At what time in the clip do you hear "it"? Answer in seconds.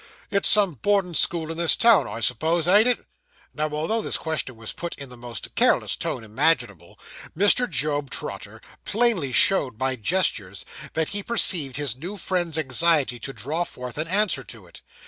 2.87-3.05, 14.65-14.81